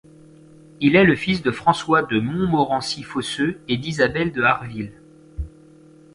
Il 0.79 0.95
est 0.95 1.03
le 1.03 1.15
fils 1.15 1.43
de 1.43 1.51
François 1.51 2.01
de 2.01 2.19
Montmorency-Fosseux 2.19 3.59
et 3.67 3.77
d'Isabelle 3.77 4.31
de 4.31 4.41
Harville. 4.41 4.93